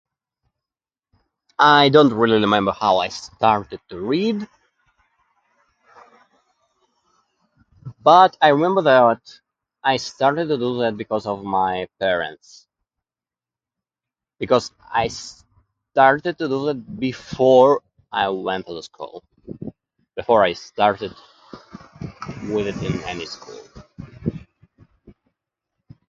I 1.59 1.89
don't 1.89 2.11
really 2.13 2.39
remember 2.41 2.71
how 2.71 2.97
I 2.99 3.09
started 3.09 3.79
to 3.89 3.99
read. 3.99 4.47
But, 8.03 8.35
I 8.41 8.47
remember 8.49 8.81
that 8.83 9.21
I 9.83 9.97
started 9.97 10.47
to 10.47 10.57
do 10.57 10.79
that 10.79 10.97
because 10.97 11.27
of 11.27 11.43
my 11.43 11.87
parents. 11.99 12.65
Because 14.39 14.71
I 14.91 15.07
started 15.09 16.37
to 16.39 16.47
do 16.49 16.65
that 16.67 16.99
before 16.99 17.81
I 18.11 18.29
went 18.29 18.65
to 18.65 18.73
the 18.73 18.81
school, 18.81 19.23
before 20.15 20.43
I 20.43 20.53
started 20.53 21.13
with 22.49 22.75
any 23.05 23.27
school. 23.27 23.59